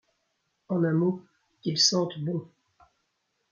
[0.69, 1.21] En un mot,
[1.61, 2.49] qu'il sente bon.